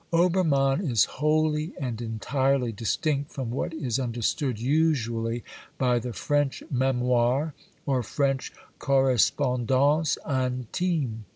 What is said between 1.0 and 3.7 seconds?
wholly and entirely distinct from